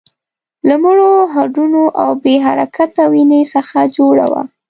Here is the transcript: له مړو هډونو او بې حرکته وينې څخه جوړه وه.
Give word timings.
له 0.67 0.75
مړو 0.83 1.11
هډونو 1.33 1.83
او 2.01 2.09
بې 2.23 2.35
حرکته 2.45 3.01
وينې 3.13 3.41
څخه 3.53 3.77
جوړه 3.95 4.25
وه. 4.31 4.41